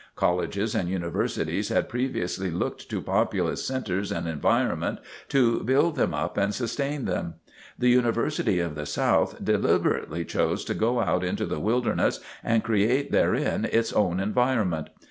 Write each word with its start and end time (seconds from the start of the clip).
Colleges 0.15 0.73
and 0.73 0.89
universities 0.89 1.69
had 1.69 1.87
previously 1.87 2.49
looked 2.49 2.89
to 2.89 3.03
populous 3.03 3.63
centers 3.63 4.11
and 4.11 4.27
environment 4.27 4.97
to 5.29 5.59
build 5.63 5.95
them 5.95 6.11
up 6.11 6.37
and 6.37 6.55
sustain 6.55 7.05
them. 7.05 7.35
The 7.77 7.89
University 7.91 8.57
of 8.59 8.73
the 8.73 8.87
South 8.87 9.37
deliberately 9.45 10.25
chose 10.25 10.65
to 10.65 10.73
go 10.73 11.01
out 11.01 11.23
into 11.23 11.45
the 11.45 11.59
wilderness 11.59 12.19
and 12.43 12.63
create 12.63 13.11
therein 13.11 13.63
its 13.71 13.93
own 13.93 14.19
environment. 14.19 14.87